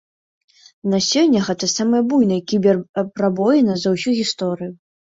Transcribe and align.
На 0.93 0.99
сёння 1.09 1.43
гэта 1.49 1.69
самая 1.75 2.01
буйная 2.09 2.41
кібер-прабоіна 2.53 3.73
за 3.85 3.89
ўсю 3.99 4.21
гісторыю. 4.25 4.71